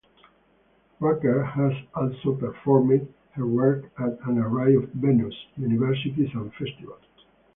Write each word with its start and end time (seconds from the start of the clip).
Rucker 0.99 1.45
has 1.45 1.73
also 1.93 2.33
performed 2.33 3.07
her 3.33 3.45
work 3.45 3.85
at 3.99 4.19
an 4.21 4.39
array 4.39 4.73
of 4.73 4.85
venues, 4.93 5.35
universities 5.57 6.31
and 6.33 6.51
festivals. 6.55 7.03